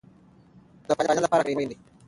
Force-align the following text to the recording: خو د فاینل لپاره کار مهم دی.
خو 0.83 0.87
د 0.89 0.91
فاینل 0.97 1.19
لپاره 1.25 1.43
کار 1.45 1.53
مهم 1.57 1.67
دی. 1.69 1.77